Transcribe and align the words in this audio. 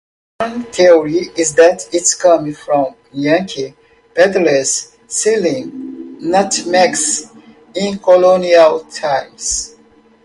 One 0.39 0.63
theory 0.63 1.29
is 1.37 1.53
that 1.53 1.87
it 1.93 2.11
comes 2.19 2.57
from 2.57 2.95
Yankee 3.11 3.75
peddlers 4.15 4.97
selling 5.05 6.17
nutmegs 6.19 7.29
in 7.75 7.99
colonial 7.99 8.79
times. 8.85 9.75